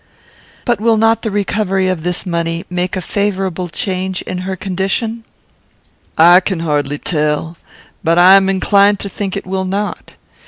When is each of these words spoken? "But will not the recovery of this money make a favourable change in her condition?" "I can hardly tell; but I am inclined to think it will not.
"But 0.65 0.81
will 0.81 0.97
not 0.97 1.21
the 1.21 1.29
recovery 1.29 1.87
of 1.87 2.01
this 2.01 2.25
money 2.25 2.65
make 2.71 2.95
a 2.95 3.01
favourable 3.01 3.69
change 3.69 4.23
in 4.23 4.39
her 4.39 4.55
condition?" 4.55 5.23
"I 6.17 6.39
can 6.39 6.61
hardly 6.61 6.97
tell; 6.97 7.55
but 8.03 8.17
I 8.17 8.33
am 8.33 8.49
inclined 8.49 8.97
to 9.01 9.09
think 9.09 9.37
it 9.37 9.45
will 9.45 9.65
not. 9.65 10.15